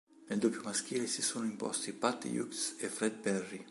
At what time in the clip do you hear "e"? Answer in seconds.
2.79-2.87